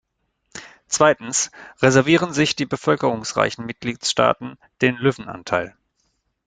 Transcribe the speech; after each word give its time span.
Zweitens 0.87 1.51
reservieren 1.79 2.33
sich 2.33 2.55
die 2.55 2.65
bevölkerungsreichen 2.65 3.67
Mitgliedstaaten 3.67 4.57
den 4.81 4.95
Löwenanteil. 4.97 5.75